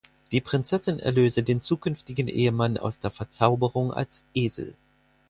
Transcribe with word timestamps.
Die 0.31 0.41
Prinzessin 0.41 0.97
erlöse 0.97 1.43
den 1.43 1.61
zukünftigen 1.61 2.27
Ehemann 2.27 2.79
aus 2.79 2.97
der 2.97 3.11
Verzauberung 3.11 3.93
als 3.93 4.23
Esel. 4.33 4.73